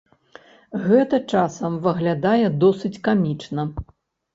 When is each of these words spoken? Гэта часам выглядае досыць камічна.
Гэта 0.85 1.19
часам 1.35 1.77
выглядае 1.85 2.43
досыць 2.67 2.95
камічна. 3.11 3.73